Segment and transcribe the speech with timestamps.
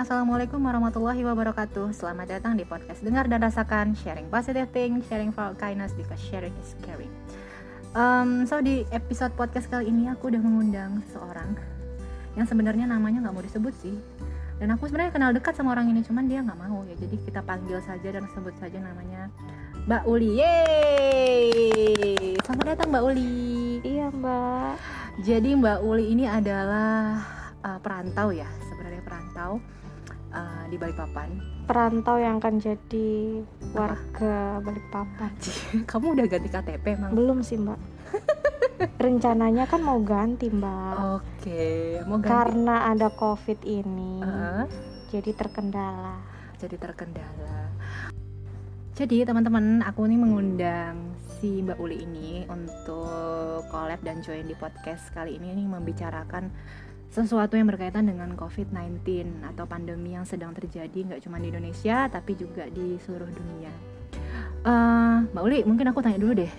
[0.00, 1.92] Assalamualaikum warahmatullahi wabarakatuh.
[1.92, 6.56] Selamat datang di podcast Dengar dan Rasakan Sharing positive thing, sharing for kindness because sharing
[6.56, 7.12] is caring.
[7.92, 11.52] Um, So di episode podcast kali ini aku udah mengundang seseorang
[12.32, 13.92] Yang sebenarnya namanya nggak mau disebut sih.
[14.56, 16.96] Dan aku sebenarnya kenal dekat sama orang ini Cuman dia nggak mau ya.
[16.96, 19.28] Jadi kita panggil saja dan sebut saja namanya
[19.84, 20.40] Mbak Uli.
[20.40, 22.40] Yeay!
[22.40, 23.36] Selamat datang Mbak Uli.
[23.84, 24.80] Iya mbak.
[25.28, 27.20] Jadi Mbak Uli ini adalah
[27.60, 29.60] uh, perantau ya sebenarnya perantau
[30.34, 31.28] uh, di Balikpapan.
[31.70, 33.38] Perantau yang akan jadi
[33.70, 35.30] warga Balikpapan
[35.90, 37.14] Kamu udah ganti KTP emang?
[37.14, 37.78] Belum sih mbak
[39.06, 42.26] Rencananya kan mau ganti mbak Oke, mau ganti.
[42.26, 44.66] Karena ada covid ini Uh,
[45.14, 47.72] Jadi terkendala jadi terkendala.
[48.92, 55.08] Jadi teman-teman, aku nih mengundang si Mbak Uli ini untuk collab dan join di podcast
[55.16, 56.52] kali ini nih membicarakan
[57.10, 59.02] sesuatu yang berkaitan dengan COVID-19
[59.42, 63.72] atau pandemi yang sedang terjadi nggak cuma di Indonesia tapi juga di seluruh dunia.
[64.62, 66.52] Eh, Mbak Uli, mungkin aku tanya dulu deh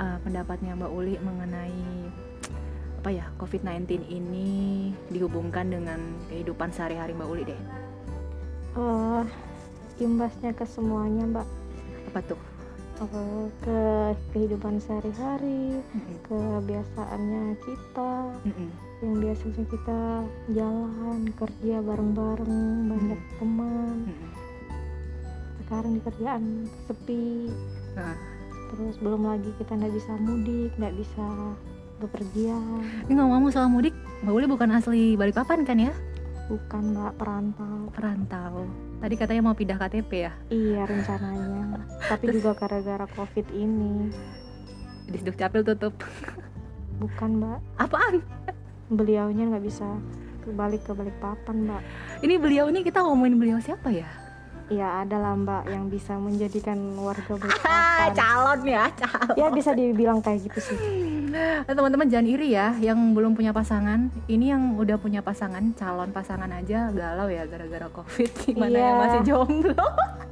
[0.00, 2.08] eh, pendapatnya Mbak Uli mengenai
[3.02, 5.98] apa ya COVID-19 ini dihubungkan dengan
[6.30, 7.60] kehidupan sehari-hari Mbak Uli deh.
[8.72, 9.24] Eh,
[10.00, 11.46] Imbasnya ke semuanya mbak
[12.08, 12.40] Apa tuh?
[13.04, 13.80] Eh, Ke
[14.32, 16.16] kehidupan sehari-hari Mm-mm.
[16.24, 18.12] Kebiasaannya kita
[18.48, 18.91] Mm-mm.
[19.02, 20.00] Yang biasanya kita
[20.50, 22.54] jalan Kerja bareng-bareng
[22.86, 24.30] Banyak teman Mm-mm.
[25.58, 26.42] Sekarang di kerjaan
[26.86, 27.50] sepi
[27.92, 28.16] Nah,
[28.70, 31.26] terus belum lagi kita nggak bisa mudik nggak bisa
[32.00, 33.92] bepergian ini ngomong-ngomong soal mudik,
[34.24, 35.92] Mbak Uli bukan asli Balikpapan kan ya?
[36.48, 38.66] bukan mbak perantau Perantau.
[38.98, 40.32] Tadi katanya mau pindah KTP ya?
[40.48, 44.08] iya rencananya tapi juga gara-gara covid ini
[45.04, 45.94] Di Dukcapil tutup.
[46.96, 48.24] bukan mbak Apaan?
[48.92, 49.86] Beliaunya nggak bisa
[50.44, 51.82] balik ke Balikpapan mbak
[52.20, 54.06] Ini beliau ini kita ngomongin beliau siapa ya?
[54.68, 59.34] iya ada lah mbak yang bisa menjadikan warga Ah, Balikpapan calon ya, calon.
[59.34, 60.78] ya bisa dibilang kayak gitu sih
[61.32, 64.12] Nah, teman-teman jangan iri ya yang belum punya pasangan.
[64.28, 68.28] Ini yang udah punya pasangan, calon pasangan aja galau ya gara-gara Covid.
[68.44, 68.84] Gimana Iya.
[68.84, 69.80] yang masih jomblo?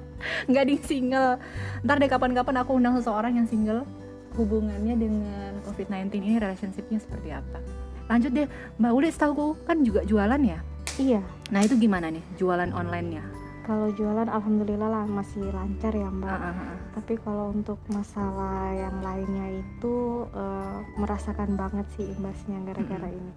[0.53, 1.41] Nggak di single.
[1.81, 3.89] Ntar deh kapan-kapan aku undang seseorang yang single.
[4.37, 7.65] Hubungannya dengan COVID-19 ini relationshipnya seperti apa?
[8.11, 8.47] Lanjut deh,
[8.83, 10.59] Mbak Uli setahu kan juga jualan ya?
[10.99, 11.23] iya
[11.55, 13.41] Nah itu gimana nih jualan online-nya?
[13.71, 16.75] kalau jualan alhamdulillah lah masih lancar ya mbak ah, ah.
[16.91, 23.21] tapi kalau untuk masalah yang lainnya itu eh, merasakan banget sih imbasnya gara-gara Mm-mm.
[23.23, 23.33] ini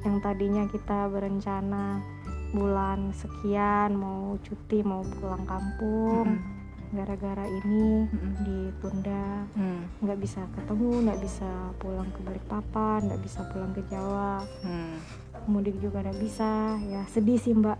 [0.00, 2.00] yang tadinya kita berencana
[2.56, 6.63] bulan sekian mau cuti mau pulang kampung Mm-mm.
[6.90, 8.32] Gara-gara ini Mm-mm.
[8.42, 14.42] ditunda Hmm, nggak bisa ketemu nggak bisa pulang ke Balikpapan nggak bisa pulang ke Jawa
[14.60, 14.94] hmm.
[15.46, 16.50] mudik juga nggak bisa
[16.82, 17.78] ya sedih sih mbak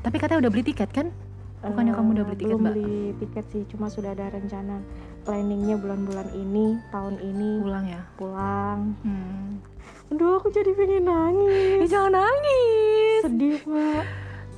[0.00, 1.12] Tapi katanya udah beli tiket kan?
[1.60, 2.72] Bukannya Eh, kamu udah beli tiket, belum Mbak?
[2.72, 4.80] beli tiket sih cuma sudah ada rencana
[5.22, 8.00] planningnya bulan-bulan ini tahun ini Pulang ya?
[8.16, 9.60] pulang Hmm.
[10.08, 13.20] aduh aku jadi pengen nangis Eh, jangan nangis.
[13.22, 14.04] sedih mbak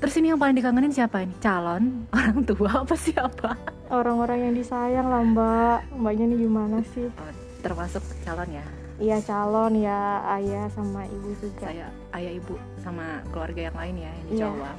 [0.03, 1.31] Terus ini yang paling dikangenin siapa ini?
[1.39, 3.55] Calon, orang tua apa siapa?
[3.87, 7.29] orang-orang yang disayang lah mbak mbaknya ini gimana sih Oh,
[7.61, 8.65] termasuk calon ya.
[8.97, 10.01] iya calon ya
[10.33, 14.41] ayah sama ibu juga Saya ayah ibu sama keluarga yang lain ya yang di Iya.
[14.49, 14.71] Jawa.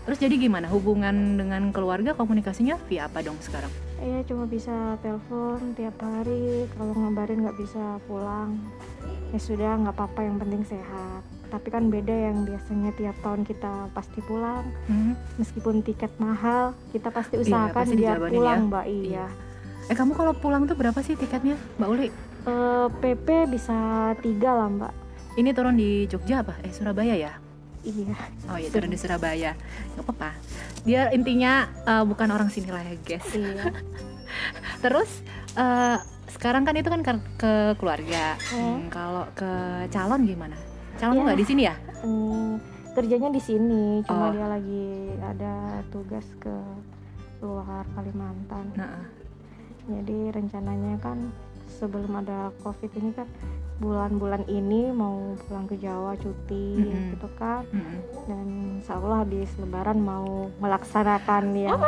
[0.00, 3.72] Terus jadi gimana hubungan dengan keluarga komunikasinya via apa dong sekarang?
[3.96, 8.60] Iya cuma bisa telepon tiap hari kalau ngabarin nggak bisa pulang
[9.30, 13.70] ya sudah nggak apa-apa yang penting sehat tapi kan beda yang biasanya tiap tahun kita
[13.90, 15.12] pasti pulang Hmm.
[15.36, 18.68] meskipun tiket mahal kita pasti Iya, usahakan pasti biar dijabarin pulang ya.
[18.68, 19.26] mbak iya
[19.82, 22.08] Eh kamu kalau pulang tuh berapa sih tiketnya, Mbak Uli?
[22.40, 23.74] Eh, PP bisa
[24.16, 24.92] tiga lah mbak
[25.34, 26.54] Ini turun di Jogja apa?
[26.62, 27.34] Eh Surabaya ya?
[27.80, 28.14] iya
[28.46, 29.58] Oh iya turun di Surabaya.
[29.90, 30.30] Gak apa-apa.
[30.80, 33.26] Dia intinya eh, bukan orang sini lah ya guys.
[33.34, 33.66] iya
[34.84, 35.10] Terus
[35.54, 35.98] eh,
[36.30, 38.38] sekarang kan itu kan ke, ke keluarga.
[38.46, 38.62] Hmm.
[38.78, 39.50] Hmm, kalau ke
[39.88, 40.54] calon gimana?
[41.00, 41.22] Calon Ya.
[41.24, 41.74] nggak di sini ya?
[42.00, 42.60] Hmm,
[42.92, 44.30] kerjanya di sini cuma Oh.
[44.30, 44.84] dia lagi
[45.18, 45.54] ada
[45.88, 46.52] tugas ke
[47.40, 49.00] luar Kalimantan Nah,
[49.82, 51.32] Jadi rencananya kan
[51.66, 53.24] sebelum ada covid ini kan
[53.80, 57.10] bulan-bulan ini mau pulang ke Jawa cuti Mm-mm.
[57.10, 57.98] gitu kan mm-mm.
[58.28, 58.46] dan
[58.76, 60.28] insya Allah habis Lebaran mau
[60.60, 61.80] melaksanakan yang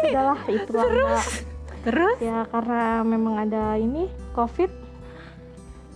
[0.00, 1.26] sudahlah itulah Mbak.
[1.82, 2.16] Terus?
[2.18, 4.70] ya karena memang ada ini covid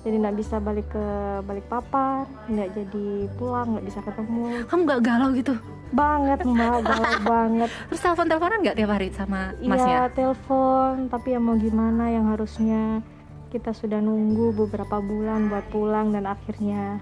[0.07, 1.07] jadi nggak bisa balik ke
[1.43, 5.55] balik papan nggak jadi pulang nggak bisa ketemu Kamu nggak galau gitu?
[5.89, 9.89] banget mbak galau banget Terus telepon teleponan nggak tiap hari sama masnya?
[9.89, 13.01] Iya telepon, tapi ya mau gimana yang harusnya
[13.49, 17.01] kita sudah nunggu beberapa bulan buat pulang dan akhirnya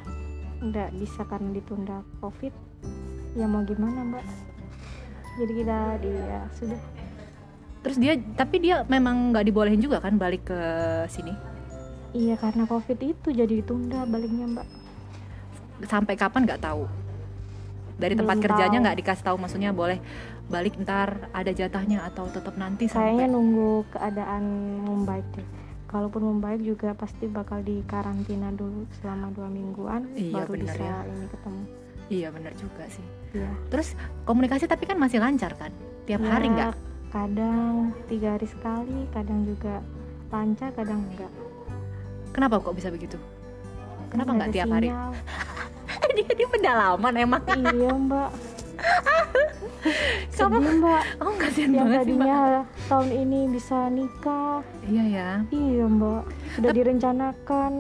[0.63, 2.55] nggak bisa karena ditunda covid.
[3.37, 4.25] ya mau gimana mbak
[5.37, 6.81] jadi kita dia sudah
[7.85, 10.61] terus dia tapi dia memang nggak dibolehin juga kan balik ke
[11.13, 11.56] sini
[12.17, 14.67] iya karena covid itu jadi ditunda baliknya mbak.
[15.85, 16.89] Sampai kapan nggak tahu?
[17.97, 18.85] Dari tempat Belum kerjanya tahu.
[18.85, 19.99] nggak dikasih tahu maksudnya boleh
[20.47, 24.43] balik ntar ada jatahnya atau tetap nanti kayaknya sampai nunggu keadaan
[24.83, 25.47] membaik deh.
[25.87, 30.99] Kalaupun membaik juga pasti bakal dikarantina dulu selama dua mingguan Iya, baru bener bisa ya.
[31.05, 31.63] ini ketemu.
[32.07, 33.07] Iya benar juga sih.
[33.35, 33.53] Iya.
[33.69, 33.93] terus
[34.25, 35.69] komunikasi tapi kan masih lancar kan?
[36.05, 36.73] Tiap Ya, hari nggak?
[37.07, 39.81] kadang tiga hari sekali kadang juga
[40.29, 41.31] lancar kadang enggak
[42.37, 43.17] kenapa kok bisa begitu?
[44.13, 44.93] Kenapa nggak tiap hari?
[46.17, 47.43] dia di pedalaman emang.
[47.45, 48.31] Iya mbak.
[50.37, 51.03] Kamu- sedih mbak.
[51.21, 52.29] Oh kasihan yang banget sih mbak.
[52.29, 52.39] tadinya
[52.89, 54.61] tahun ini bisa nikah.
[54.85, 55.31] Iya ya.
[55.49, 56.23] Iya mbak.
[56.57, 57.73] Sudah Tep- direncanakan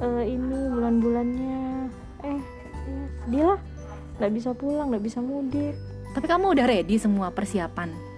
[0.00, 1.62] eh, ini bulan-bulannya.
[2.24, 2.40] Eh
[3.24, 3.60] sedih lah
[4.20, 5.76] nggak bisa pulang nggak bisa mudik.
[6.10, 8.09] Tapi kamu udah ready semua persiapan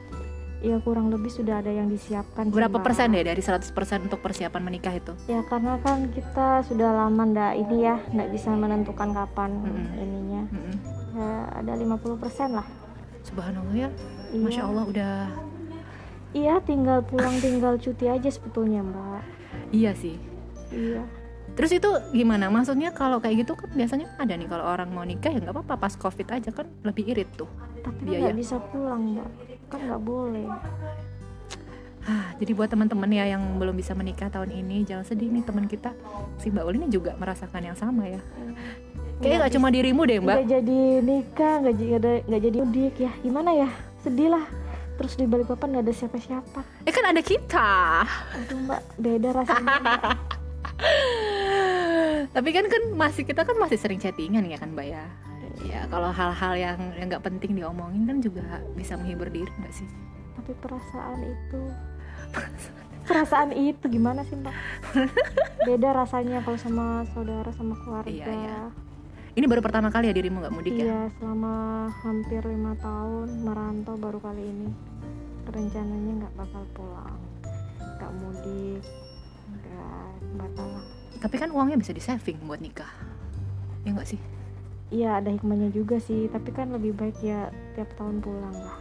[0.62, 2.86] ya kurang lebih sudah ada yang disiapkan sih, berapa Mbak.
[2.86, 7.52] persen deh dari 100% untuk persiapan menikah itu ya karena kan kita sudah lama ndak
[7.58, 9.98] ini ya nggak bisa menentukan kapan Mm-mm.
[9.98, 10.74] ininya Mm-mm.
[11.18, 12.66] ya ada 50% lah
[13.26, 13.90] subhanallah ya
[14.30, 14.42] iya.
[14.42, 15.16] masya allah udah
[16.30, 19.22] iya tinggal pulang tinggal cuti aja sebetulnya mbak
[19.74, 20.14] iya sih
[20.70, 21.02] iya
[21.52, 22.48] Terus itu gimana?
[22.48, 25.84] Maksudnya kalau kayak gitu kan biasanya ada nih kalau orang mau nikah ya nggak apa-apa
[25.84, 27.44] pas covid aja kan lebih irit tuh.
[27.82, 28.22] tapi kan Biaya.
[28.30, 29.28] nggak bisa pulang mbak
[29.72, 30.46] kan nggak boleh
[32.02, 35.70] Ah, jadi buat teman-teman ya yang belum bisa menikah tahun ini jangan sedih nih teman
[35.70, 35.94] kita
[36.34, 38.18] si Mbak Uli ini juga merasakan yang sama ya.
[39.22, 40.34] Kayaknya nggak cuma dirimu deh Mbak.
[40.34, 43.68] nggak jadi nikah nggak jadi nggak jadi mudik ya gimana ya
[44.02, 44.42] sedih lah
[44.98, 47.70] terus di balik papan nggak ada siapa-siapa Eh kan ada kita.
[48.34, 49.78] aduh mbak beda rasanya.
[52.34, 55.04] Tapi kan kan masih kita kan masih sering chattingan ya kan Mbak ya.
[55.60, 59.88] Ya kalau hal-hal yang yang nggak penting diomongin kan juga bisa menghibur diri nggak sih?
[60.32, 61.60] tapi perasaan itu
[63.06, 64.54] perasaan itu gimana sih mbak
[65.62, 68.60] beda rasanya kalau sama saudara sama keluarga Iya, iya.
[69.32, 70.84] Ini baru pertama kali ya dirimu nggak mudik ya?
[70.84, 74.68] Iya, selama hampir lima tahun merantau baru kali ini
[75.48, 77.20] rencananya nggak bakal pulang
[77.80, 78.82] nggak mudik
[79.46, 80.68] nggak batal
[81.16, 82.90] Tapi kan uangnya bisa di saving buat nikah.
[83.86, 84.18] Ya nggak sih?
[84.92, 88.78] Iya ada hikmahnya juga sih tapi kan lebih baik ya tiap tahun pulang lah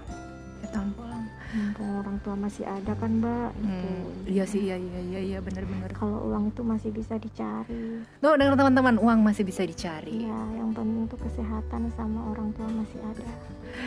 [0.60, 1.25] Ya tahun pulang.
[1.52, 3.68] mumpung orang tua masih ada kan mbak gitu.
[3.68, 5.92] Hmm, iya sih, iya iya iya iya benar-benar.
[5.92, 10.24] kalau uang itu masih bisa dicari Tuh dengar teman-teman, uang masih bisa dicari.
[10.24, 13.28] Iya, yang penting tuh kesehatan sama orang tua masih ada.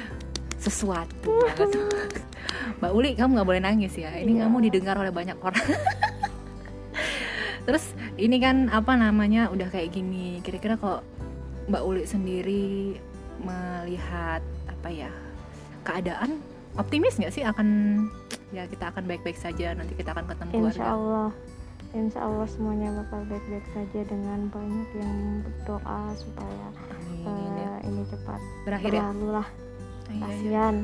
[0.60, 1.40] Sesuatu.
[2.80, 4.10] Mbak Uli, kamu nggak boleh nangis ya.
[4.12, 4.40] Ini Iya.
[4.44, 5.64] kamu didengar oleh banyak orang.
[7.64, 7.84] Terus
[8.16, 10.38] ini kan apa namanya udah kayak gini.
[10.40, 11.00] Kira-kira kok
[11.64, 12.98] Mbak Uli sendiri
[13.38, 15.10] melihat apa ya
[15.82, 16.40] keadaan
[16.74, 17.68] optimis nggak sih akan
[18.50, 20.86] ya kita akan baik-baik saja nanti kita akan ketemu Insya keluarga.
[20.90, 21.28] Allah,
[21.92, 26.66] Insya Allah semuanya bakal baik-baik saja dengan banyak yang berdoa supaya
[27.22, 27.70] Amin ya.
[27.74, 29.02] eh, ini cepat Berakhir ya.
[29.02, 29.48] berlalu lah.
[30.04, 30.24] Iya, iya.
[30.28, 30.76] Kasihan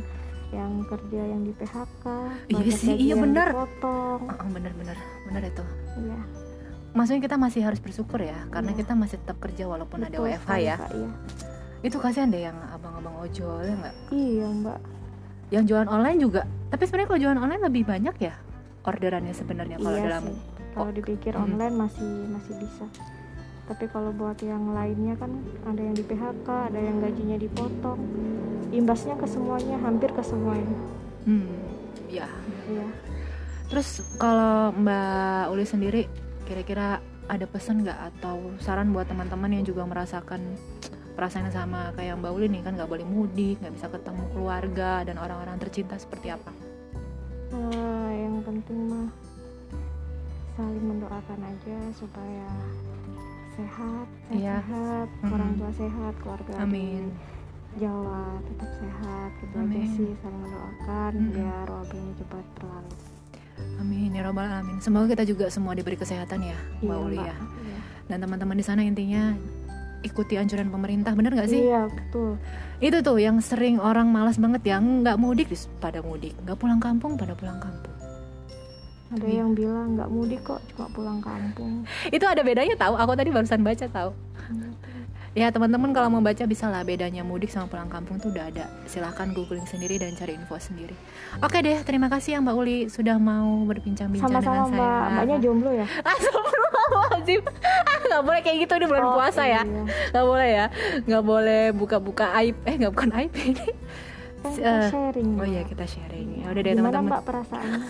[0.50, 2.05] yang kerja yang di PHK,
[2.49, 3.55] Iya sih, iya benar.
[3.55, 4.21] dipotong.
[4.26, 5.64] Oh, bener-bener bener itu.
[5.97, 6.19] Iya,
[6.90, 8.78] Maksudnya kita masih harus bersyukur ya, karena Iya.
[8.82, 10.76] kita masih tetap kerja walaupun ada betul WFH sekali, ya.
[10.90, 11.11] Iya.
[11.80, 13.94] Itu kasihan deh yang abang-abang ojol ya nggak?
[14.11, 14.78] Iya, Mbak.
[15.50, 16.42] Yang jualan online juga.
[16.68, 18.35] Tapi sebenarnya kalau jualan online lebih banyak ya
[18.80, 20.37] orderannya sebenarnya kalau iya dalam sih.
[20.70, 21.44] Kalau dipikir Hmm.
[21.47, 22.85] online masih masih bisa.
[23.66, 25.30] Tapi kalau buat yang lainnya kan
[25.62, 28.00] ada yang di PHK, ada yang gajinya dipotong.
[28.70, 30.78] Imbasnya ke semuanya, hampir ke semuanya.
[31.20, 31.52] hmm,
[32.09, 32.26] ya.
[32.66, 32.87] Iya.
[33.68, 36.02] Terus kalau Mbak Uli sendiri
[36.50, 36.99] kira-kira
[37.30, 40.42] ada pesan nggak atau saran buat teman-teman yang juga merasakan
[41.14, 45.07] perasaan yang sama kayak Mbak Uli nih kan nggak boleh mudik, nggak bisa ketemu keluarga
[45.07, 46.50] dan orang-orang tercinta seperti apa?
[47.54, 49.07] Eh, yang penting mah
[50.59, 52.49] saling mendoakan aja supaya
[53.54, 54.59] sehat, Iya.
[54.59, 55.35] sehat, Mm-mm.
[55.35, 57.14] orang tua sehat, keluarga Amin.
[57.78, 59.90] Jawa tetap sehat, gitu aja Amin.
[59.95, 61.30] sih saling mendoakan Mm-mm.
[61.30, 62.39] biar wabah ini cepat
[64.31, 64.79] robbal alamin.
[64.79, 67.35] Semoga kita juga semua diberi kesehatan ya, Mbak Iya, Uli ya.
[67.35, 67.79] Iya.
[68.07, 69.35] Dan teman-teman di sana intinya
[70.01, 71.61] ikuti anjuran pemerintah, bener nggak sih?
[71.61, 72.39] Iya, betul.
[72.81, 77.19] Itu tuh yang sering orang malas banget yang nggak mudik pada mudik, nggak pulang kampung
[77.19, 77.93] pada pulang kampung.
[79.11, 79.43] Ada Iya.
[79.43, 81.83] yang bilang nggak mudik kok, cuma pulang kampung.
[82.15, 82.95] Itu ada bedanya tahu?
[82.95, 84.11] Aku tadi barusan baca tahu.
[85.31, 88.67] Ya teman-teman kalau mau baca bisa lah bedanya mudik sama pulang kampung tuh udah ada.
[88.85, 90.91] Silahkan googling sendiri dan cari info sendiri.
[91.39, 94.75] Oke deh, terima kasih ya Mbak Uli sudah mau berbincang-bincang dengan Sama-sama saya.
[94.75, 95.87] mbak, mbaknya jomblo ya?
[95.87, 96.69] Astagfirullah.
[96.91, 99.83] Astagfirullahaladzim ah, nggak boleh kayak gitu di bulan Oh, puasa ya iya.
[100.11, 100.67] nggak boleh ya
[101.07, 103.67] nggak boleh buka-buka aib eh nggak bukan aib ini
[104.41, 105.69] Kan Eh, kita sharing oh iya Mbak.
[105.69, 107.81] kita sharing ya udah deh gimana teman-teman mbak perasaannya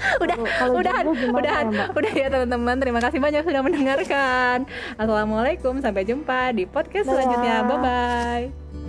[0.24, 0.74] udah Kalau-
[1.14, 1.66] gimana udahan.
[1.70, 2.76] Ya, udah ya teman-teman.
[2.80, 4.56] Terima kasih banyak sudah mendengarkan.
[4.96, 7.14] Assalamualaikum sampai jumpa di podcast Dadah.
[7.16, 7.56] selanjutnya.
[7.64, 8.79] Bye bye